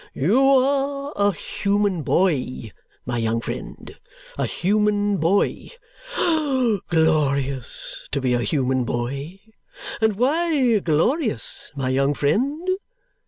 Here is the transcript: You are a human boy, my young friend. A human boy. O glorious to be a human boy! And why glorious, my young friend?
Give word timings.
You 0.15 0.43
are 0.43 1.13
a 1.15 1.31
human 1.31 2.01
boy, 2.01 2.71
my 3.05 3.19
young 3.19 3.39
friend. 3.39 3.99
A 4.35 4.47
human 4.47 5.17
boy. 5.17 5.69
O 6.17 6.79
glorious 6.89 8.07
to 8.11 8.19
be 8.19 8.33
a 8.33 8.41
human 8.41 8.83
boy! 8.83 9.41
And 10.01 10.15
why 10.15 10.79
glorious, 10.79 11.71
my 11.75 11.89
young 11.89 12.15
friend? 12.15 12.67